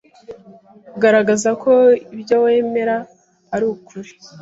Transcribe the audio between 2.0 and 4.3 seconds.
ibyo wemera ari ukuri,